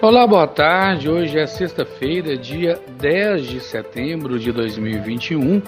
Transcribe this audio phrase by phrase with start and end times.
[0.00, 1.10] Olá, boa tarde.
[1.10, 5.60] Hoje é sexta-feira, dia 10 de setembro de 2021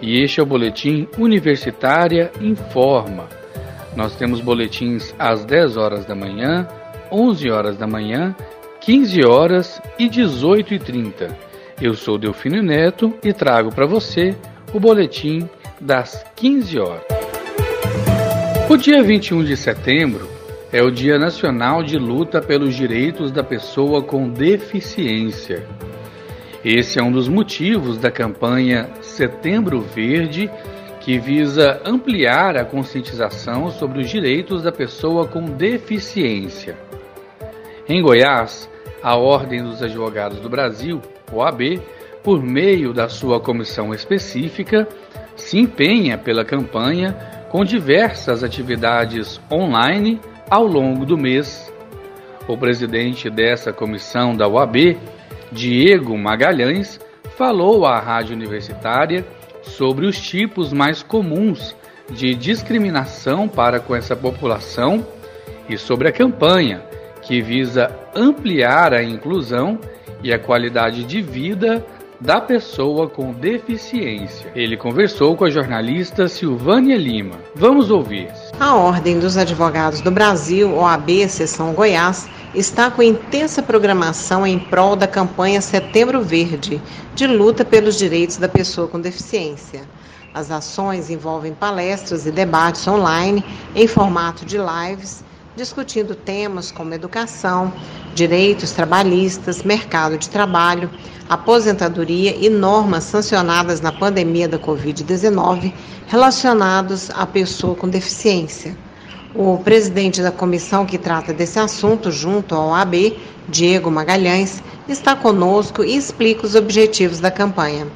[0.00, 3.28] e este é o Boletim Universitária Informa.
[3.94, 6.66] Nós temos boletins às 10 horas da manhã,
[7.12, 8.34] 11 horas da manhã,
[8.80, 11.36] 15 horas e 18 e 30.
[11.78, 14.34] Eu sou Delfino Neto e trago para você
[14.72, 15.46] o boletim
[15.78, 17.04] das 15 horas.
[18.70, 20.35] O dia 21 de setembro
[20.72, 25.64] é o Dia Nacional de Luta pelos Direitos da Pessoa com Deficiência.
[26.64, 30.50] Esse é um dos motivos da campanha Setembro Verde,
[31.00, 36.76] que visa ampliar a conscientização sobre os direitos da pessoa com deficiência.
[37.88, 38.68] Em Goiás,
[39.00, 41.00] a Ordem dos Advogados do Brasil,
[41.32, 41.80] OAB,
[42.24, 44.88] por meio da sua comissão específica,
[45.36, 47.12] se empenha pela campanha
[47.50, 51.72] com diversas atividades online ao longo do mês.
[52.48, 54.96] O presidente dessa comissão da UAB,
[55.50, 57.00] Diego Magalhães,
[57.36, 59.24] falou à rádio universitária
[59.62, 61.74] sobre os tipos mais comuns
[62.10, 65.04] de discriminação para com essa população
[65.68, 66.82] e sobre a campanha
[67.22, 69.78] que visa ampliar a inclusão
[70.22, 71.84] e a qualidade de vida
[72.20, 74.50] da pessoa com deficiência.
[74.54, 77.36] Ele conversou com a jornalista Silvânia Lima.
[77.54, 78.32] Vamos ouvir.
[78.58, 84.96] A Ordem dos Advogados do Brasil, OAB, Seção Goiás, está com intensa programação em prol
[84.96, 86.80] da campanha Setembro Verde,
[87.14, 89.82] de luta pelos direitos da pessoa com deficiência.
[90.32, 95.24] As ações envolvem palestras e debates online em formato de lives
[95.56, 97.72] discutindo temas como educação,
[98.14, 100.90] direitos trabalhistas, mercado de trabalho,
[101.30, 105.72] aposentadoria e normas sancionadas na pandemia da Covid-19
[106.06, 108.76] relacionados à pessoa com deficiência.
[109.34, 113.18] O presidente da comissão que trata desse assunto, junto ao AB,
[113.48, 117.86] Diego Magalhães, está conosco e explica os objetivos da campanha.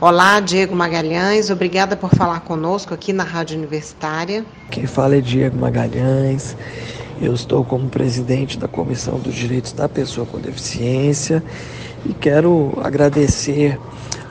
[0.00, 4.44] Olá, Diego Magalhães, obrigada por falar conosco aqui na Rádio Universitária.
[4.68, 6.56] Quem fala é Diego Magalhães,
[7.22, 11.40] eu estou como presidente da Comissão dos Direitos da Pessoa com Deficiência
[12.04, 13.78] e quero agradecer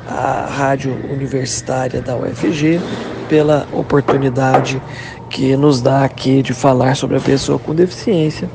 [0.06, 2.82] à Rádio Universitária da UFG
[3.30, 4.82] pela oportunidade
[5.30, 8.50] que nos dá aqui de falar sobre a pessoa com deficiência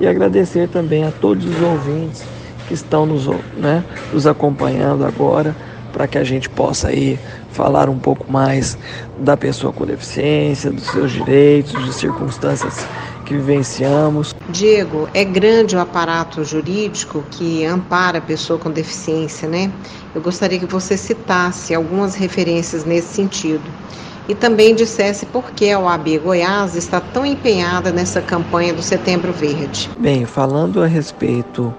[0.00, 2.24] e agradecer também a todos os ouvintes
[2.66, 5.54] que estão nos, né, nos acompanhando agora
[5.94, 7.16] para que a gente possa aí
[7.52, 8.76] falar um pouco mais
[9.16, 12.84] da pessoa com deficiência, dos seus direitos, de circunstâncias
[13.24, 14.34] que vivenciamos.
[14.48, 19.70] Diego, é grande o aparato jurídico que ampara a pessoa com deficiência, né?
[20.12, 23.62] Eu gostaria que você citasse algumas referências nesse sentido.
[24.28, 29.32] E também dissesse por que a OAB Goiás está tão empenhada nessa campanha do Setembro
[29.32, 29.90] Verde.
[29.98, 31.72] Bem, falando a respeito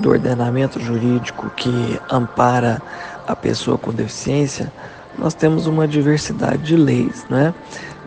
[0.00, 2.82] do ordenamento jurídico que ampara
[3.32, 4.72] a pessoa com deficiência,
[5.18, 7.54] nós temos uma diversidade de leis, né?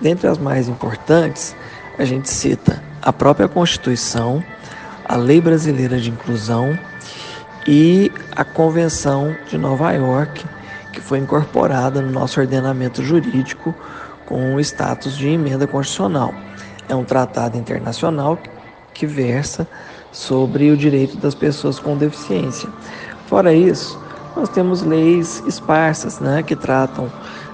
[0.01, 1.55] Dentre as mais importantes,
[1.97, 4.43] a gente cita a própria Constituição,
[5.07, 6.77] a Lei Brasileira de Inclusão
[7.67, 10.45] e a Convenção de Nova York,
[10.91, 13.73] que foi incorporada no nosso ordenamento jurídico
[14.25, 16.33] com o status de emenda constitucional.
[16.89, 18.37] É um tratado internacional
[18.93, 19.67] que versa
[20.11, 22.69] sobre o direito das pessoas com deficiência.
[23.27, 23.99] Fora isso,
[24.35, 27.09] nós temos leis esparsas, né, que tratam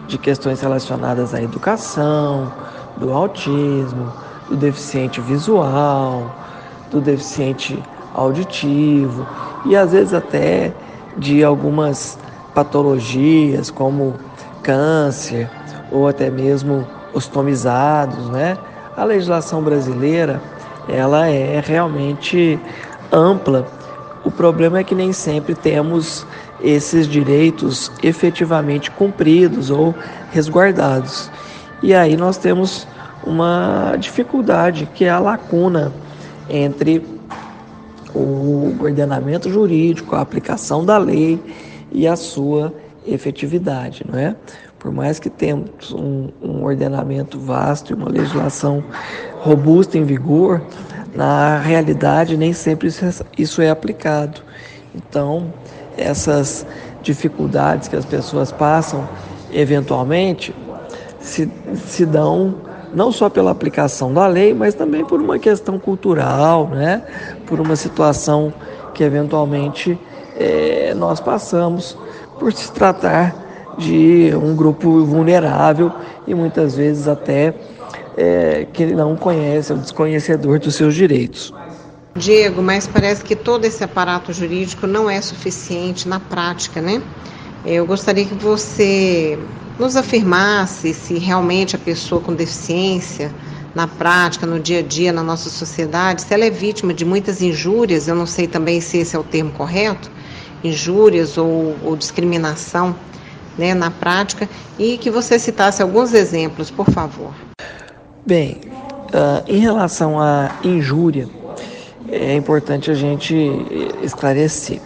[0.07, 2.51] de questões relacionadas à educação,
[2.97, 4.11] do autismo,
[4.49, 6.35] do deficiente visual,
[6.89, 7.81] do deficiente
[8.13, 9.25] auditivo
[9.65, 10.73] e às vezes até
[11.17, 12.17] de algumas
[12.53, 14.15] patologias como
[14.61, 15.49] câncer
[15.91, 18.57] ou até mesmo ostomizados, né?
[18.95, 20.41] A legislação brasileira,
[20.87, 22.59] ela é realmente
[23.11, 23.65] ampla.
[24.23, 26.25] O problema é que nem sempre temos
[26.63, 29.95] esses direitos efetivamente cumpridos ou
[30.31, 31.29] resguardados.
[31.81, 32.87] E aí nós temos
[33.25, 35.91] uma dificuldade que é a lacuna
[36.49, 37.05] entre
[38.13, 41.39] o ordenamento jurídico, a aplicação da lei
[41.91, 42.73] e a sua
[43.05, 44.35] efetividade, não é?
[44.77, 48.83] Por mais que temos um, um ordenamento vasto e uma legislação
[49.39, 50.61] robusta em vigor,
[51.13, 54.41] na realidade nem sempre isso é, isso é aplicado.
[54.93, 55.53] Então,
[55.97, 56.65] essas
[57.01, 59.07] dificuldades que as pessoas passam,
[59.51, 60.53] eventualmente,
[61.19, 61.49] se,
[61.87, 62.55] se dão
[62.93, 67.01] não só pela aplicação da lei, mas também por uma questão cultural, né?
[67.45, 68.53] por uma situação
[68.93, 69.97] que eventualmente
[70.37, 71.97] é, nós passamos
[72.37, 73.35] por se tratar
[73.77, 75.91] de um grupo vulnerável
[76.27, 77.53] e muitas vezes até
[78.17, 81.53] é, que não conhece, é um desconhecedor dos seus direitos.
[82.15, 87.01] Diego, mas parece que todo esse aparato jurídico não é suficiente na prática, né?
[87.65, 89.39] Eu gostaria que você
[89.79, 93.33] nos afirmasse se realmente a pessoa com deficiência,
[93.73, 97.41] na prática, no dia a dia, na nossa sociedade, se ela é vítima de muitas
[97.41, 100.11] injúrias, eu não sei também se esse é o termo correto,
[100.63, 102.95] injúrias ou, ou discriminação
[103.57, 107.33] né, na prática, e que você citasse alguns exemplos, por favor.
[108.25, 108.59] Bem,
[109.13, 111.27] uh, em relação à injúria,
[112.11, 113.35] é importante a gente
[114.03, 114.81] esclarecer.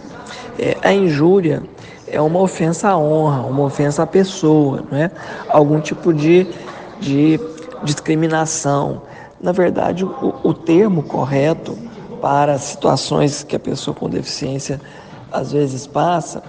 [0.58, 1.62] É, a injúria
[2.06, 5.10] é uma ofensa à honra, uma ofensa à pessoa, não é?
[5.48, 6.46] Algum tipo de,
[7.00, 7.40] de
[7.82, 9.02] discriminação.
[9.40, 11.76] Na verdade, o, o termo correto
[12.22, 14.80] para situações que a pessoa com deficiência
[15.30, 16.42] às vezes passa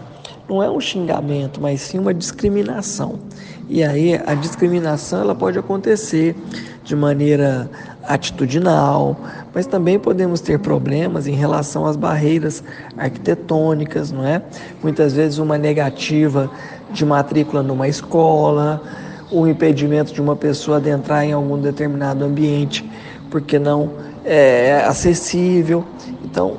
[0.47, 3.19] não é um xingamento, mas sim uma discriminação.
[3.67, 6.35] E aí a discriminação ela pode acontecer
[6.83, 7.69] de maneira
[8.07, 9.17] atitudinal,
[9.53, 12.63] mas também podemos ter problemas em relação às barreiras
[12.97, 14.41] arquitetônicas, não é?
[14.81, 16.49] Muitas vezes uma negativa
[16.91, 18.81] de matrícula numa escola,
[19.29, 22.89] o impedimento de uma pessoa de entrar em algum determinado ambiente
[23.29, 23.91] porque não
[24.23, 25.85] é acessível.
[26.23, 26.57] Então,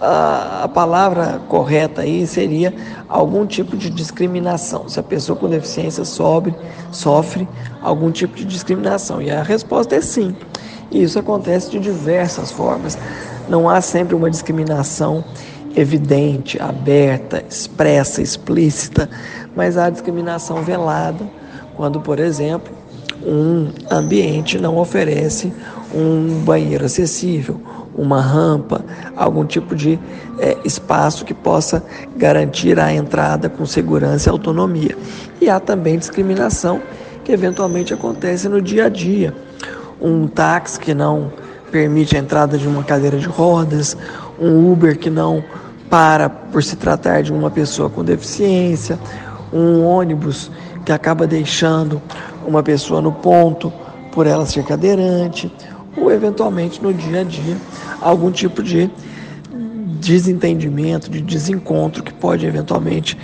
[0.00, 2.72] a, a, palavra correta aí seria
[3.08, 4.88] algum tipo de discriminação.
[4.88, 6.54] Se a pessoa com deficiência sofre,
[6.90, 7.46] sofre
[7.82, 9.20] algum tipo de discriminação.
[9.20, 10.34] E a resposta é sim.
[10.90, 12.98] E isso acontece de diversas formas.
[13.48, 15.24] Não há sempre uma discriminação
[15.76, 19.08] evidente, aberta, expressa, explícita,
[19.54, 21.24] mas há discriminação velada
[21.76, 22.72] quando, por exemplo,
[23.24, 25.52] um ambiente não oferece
[25.94, 27.60] um banheiro acessível,
[27.94, 28.84] uma rampa,
[29.16, 29.98] algum tipo de
[30.38, 31.82] é, espaço que possa
[32.16, 34.96] garantir a entrada com segurança e autonomia.
[35.40, 36.80] E há também discriminação
[37.24, 39.34] que eventualmente acontece no dia a dia.
[40.00, 41.32] Um táxi que não
[41.70, 43.96] permite a entrada de uma cadeira de rodas,
[44.38, 45.42] um Uber que não
[45.88, 48.98] para por se tratar de uma pessoa com deficiência,
[49.52, 50.50] um ônibus
[50.84, 52.00] que acaba deixando
[52.46, 53.72] uma pessoa no ponto
[54.12, 55.52] por ela ser cadeirante,
[55.96, 57.56] ou eventualmente no dia a dia
[58.00, 58.90] algum tipo de
[60.00, 63.18] desentendimento, de desencontro que pode eventualmente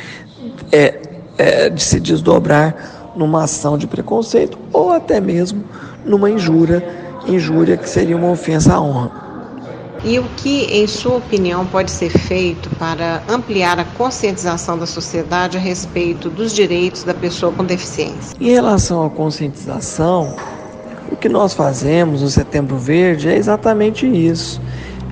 [0.71, 1.01] é,
[1.39, 5.65] é, de se desdobrar numa ação de preconceito ou até mesmo
[6.07, 6.83] numa injúria,
[7.27, 9.27] injúria que seria uma ofensa à honra.
[10.05, 15.57] E o que, em sua opinião, pode ser feito para ampliar a conscientização da sociedade
[15.57, 18.37] a respeito dos direitos da pessoa com deficiência?
[18.41, 20.37] Em relação à conscientização,
[21.11, 24.61] o que nós fazemos no Setembro Verde é exatamente isso.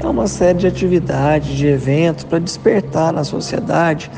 [0.01, 4.11] É uma série de atividades, de eventos para despertar na sociedade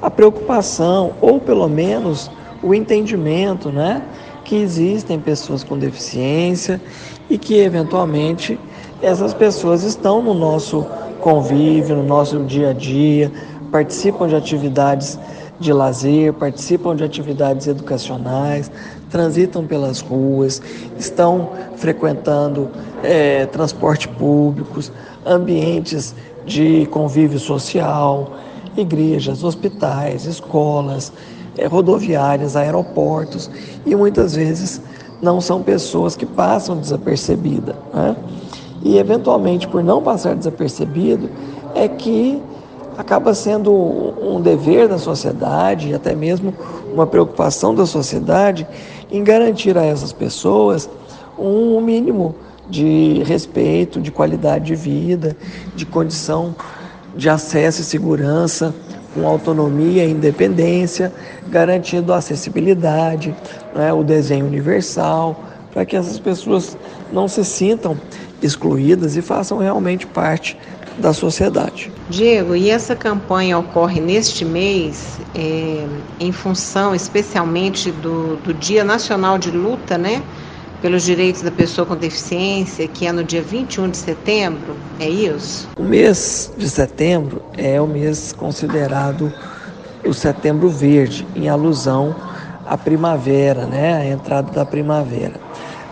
[0.00, 2.30] a preocupação ou pelo menos
[2.62, 4.02] o entendimento, né,
[4.48, 6.80] que existem pessoas com deficiência
[7.28, 8.58] e que eventualmente
[9.02, 10.86] essas pessoas estão no nosso
[11.20, 13.30] convívio, no nosso dia a dia,
[13.70, 15.18] participam de atividades
[15.60, 18.70] de lazer, participam de atividades educacionais,
[19.10, 20.62] transitam pelas ruas,
[20.98, 22.70] estão frequentando
[23.02, 24.90] é, transporte públicos,
[25.26, 26.14] ambientes
[26.46, 28.32] de convívio social,
[28.78, 31.12] igrejas, hospitais, escolas,
[31.66, 33.50] rodoviárias, aeroportos
[33.84, 34.80] e muitas vezes
[35.20, 37.74] não são pessoas que passam desapercebida.
[37.92, 38.16] Né?
[38.82, 41.28] E eventualmente, por não passar desapercebido,
[41.74, 42.40] é que
[42.96, 46.52] acaba sendo um dever da sociedade, até mesmo
[46.92, 48.66] uma preocupação da sociedade,
[49.10, 50.88] em garantir a essas pessoas
[51.38, 52.34] um mínimo
[52.68, 55.36] de respeito, de qualidade de vida,
[55.74, 56.54] de condição
[57.16, 58.74] de acesso e segurança,
[59.18, 61.12] com autonomia e independência,
[61.48, 63.34] garantindo a acessibilidade,
[63.74, 66.76] né, o desenho universal, para que essas pessoas
[67.12, 67.96] não se sintam
[68.40, 70.56] excluídas e façam realmente parte
[70.98, 71.92] da sociedade.
[72.08, 75.84] Diego, e essa campanha ocorre neste mês é,
[76.18, 80.22] em função especialmente do, do Dia Nacional de Luta, né?
[80.80, 85.68] Pelos direitos da pessoa com deficiência, que é no dia 21 de setembro, é isso?
[85.76, 89.32] O mês de setembro é o mês considerado
[90.06, 92.14] o Setembro Verde, em alusão
[92.64, 93.94] à primavera, né?
[93.94, 95.34] A entrada da primavera.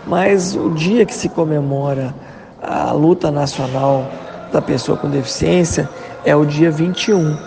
[0.05, 2.15] Mas o dia que se comemora
[2.61, 4.09] a luta nacional
[4.53, 5.89] da pessoa com deficiência
[6.23, 7.37] é o dia 21.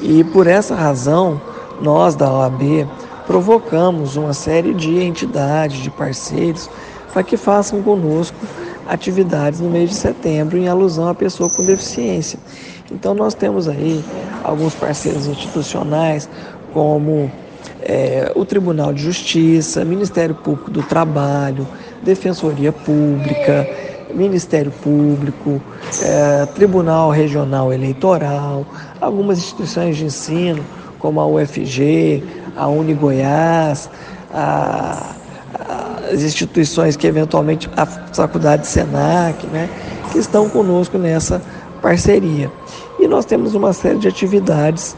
[0.00, 1.38] E por essa razão,
[1.82, 2.88] nós da OAB
[3.32, 6.68] provocamos uma série de entidades, de parceiros,
[7.14, 8.36] para que façam conosco
[8.86, 12.38] atividades no mês de setembro em alusão à pessoa com deficiência.
[12.90, 14.04] Então nós temos aí
[14.44, 16.28] alguns parceiros institucionais,
[16.74, 17.32] como
[17.80, 21.66] é, o Tribunal de Justiça, Ministério Público do Trabalho,
[22.02, 23.66] Defensoria Pública,
[24.12, 25.58] Ministério Público,
[26.02, 28.66] é, Tribunal Regional Eleitoral,
[29.00, 30.62] algumas instituições de ensino,
[30.98, 32.22] como a UFG,
[32.56, 33.90] a Unigoiás,
[34.32, 35.14] a,
[35.54, 39.68] a, as instituições que eventualmente, a Faculdade Senac, né,
[40.10, 41.42] que estão conosco nessa
[41.80, 42.50] parceria.
[42.98, 44.96] E nós temos uma série de atividades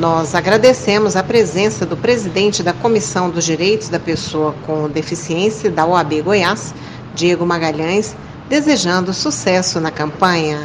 [0.00, 5.84] Nós agradecemos a presença do presidente da Comissão dos Direitos da Pessoa com Deficiência da
[5.84, 6.74] OAB Goiás,
[7.14, 8.16] Diego Magalhães,
[8.48, 10.58] desejando sucesso na campanha.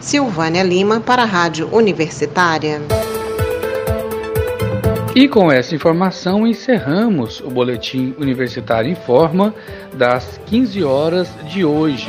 [0.00, 2.82] Silvânia Lima para a Rádio Universitária.
[5.14, 9.54] E com essa informação encerramos o boletim Universitário em Forma
[9.94, 12.06] das 15 horas de hoje.